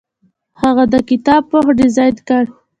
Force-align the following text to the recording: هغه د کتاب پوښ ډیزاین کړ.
هغه 0.61 0.83
د 0.93 0.95
کتاب 1.09 1.41
پوښ 1.51 1.65
ډیزاین 1.79 2.15
کړ. 2.27 2.43